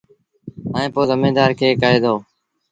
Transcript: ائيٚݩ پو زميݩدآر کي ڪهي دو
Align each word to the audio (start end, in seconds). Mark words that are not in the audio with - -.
ائيٚݩ 0.75 0.93
پو 0.93 1.01
زميݩدآر 1.09 1.51
کي 1.59 1.67
ڪهي 1.81 1.99
دو 2.03 2.15